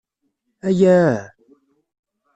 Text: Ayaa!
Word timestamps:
Ayaa! 0.67 1.17